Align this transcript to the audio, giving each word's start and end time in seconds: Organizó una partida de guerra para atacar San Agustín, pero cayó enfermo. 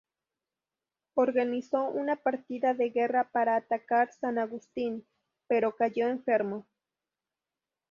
Organizó 1.13 1.83
una 1.83 2.15
partida 2.15 2.73
de 2.73 2.89
guerra 2.89 3.29
para 3.29 3.55
atacar 3.55 4.11
San 4.11 4.39
Agustín, 4.39 5.05
pero 5.47 5.75
cayó 5.75 6.07
enfermo. 6.07 6.65